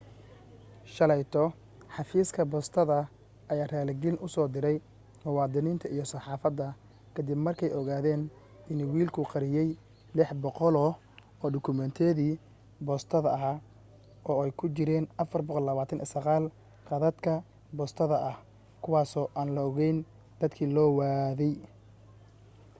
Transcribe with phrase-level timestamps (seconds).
[0.93, 1.43] shalayto
[1.95, 2.97] xafiiska boostada
[3.53, 4.77] ayaa raaligelin u soo diray
[5.23, 6.67] muwaadiniinta iyo saxaafadda
[7.15, 8.23] ka dib markay ogaadeen
[8.71, 9.69] in wiilku qariyay
[10.21, 10.89] 600
[11.41, 12.29] oo dukumeentiyada
[12.87, 13.55] boostada ah
[14.29, 17.33] oo ay ku jiraan 429 kaadhadhka
[17.77, 18.35] boostada ah
[18.83, 19.97] kuwaasoo aan loo geyn
[20.39, 21.53] dadkii loo waday